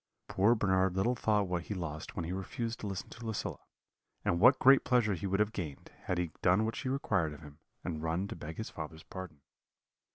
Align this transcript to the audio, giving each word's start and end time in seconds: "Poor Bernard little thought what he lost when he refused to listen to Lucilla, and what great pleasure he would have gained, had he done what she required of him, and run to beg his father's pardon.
"Poor 0.27 0.55
Bernard 0.55 0.95
little 0.95 1.13
thought 1.13 1.47
what 1.47 1.65
he 1.65 1.75
lost 1.75 2.15
when 2.15 2.25
he 2.25 2.31
refused 2.31 2.79
to 2.79 2.87
listen 2.87 3.07
to 3.11 3.23
Lucilla, 3.23 3.59
and 4.25 4.39
what 4.39 4.57
great 4.57 4.83
pleasure 4.83 5.13
he 5.13 5.27
would 5.27 5.39
have 5.39 5.53
gained, 5.53 5.91
had 6.05 6.17
he 6.17 6.31
done 6.41 6.65
what 6.65 6.75
she 6.75 6.89
required 6.89 7.33
of 7.33 7.41
him, 7.43 7.59
and 7.83 8.01
run 8.01 8.27
to 8.27 8.35
beg 8.35 8.57
his 8.57 8.71
father's 8.71 9.03
pardon. 9.03 9.41